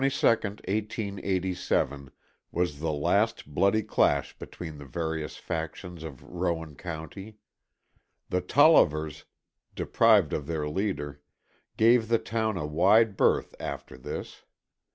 The 0.03 0.07
battle 0.09 0.31
of 0.31 0.63
June 0.87 1.17
22nd, 1.17 1.21
1887, 1.21 2.11
was 2.51 2.79
the 2.79 2.91
last 2.91 3.45
bloody 3.45 3.83
clash 3.83 4.35
between 4.39 4.79
the 4.79 4.85
various 4.85 5.37
factions 5.37 6.03
of 6.03 6.23
Rowan 6.23 6.73
County. 6.75 7.37
The 8.31 8.41
Tollivers, 8.41 9.25
deprived 9.75 10.33
of 10.33 10.47
their 10.47 10.67
leader, 10.67 11.21
gave 11.77 12.07
the 12.07 12.17
town 12.17 12.57
a 12.57 12.65
wide 12.65 13.15
berth 13.15 13.53
after 13.59 13.95
this. 13.95 14.41